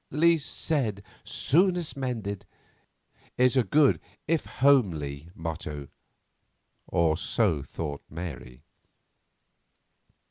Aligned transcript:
"Least 0.09 0.51
said, 0.51 1.03
soonest 1.23 1.95
mended," 1.95 2.47
is 3.37 3.55
a 3.55 3.61
good 3.63 3.99
if 4.27 4.47
a 4.47 4.49
homely 4.49 5.29
motto, 5.35 5.89
or 6.87 7.15
so 7.15 7.61
thought 7.61 8.01
Mary. 8.09 8.63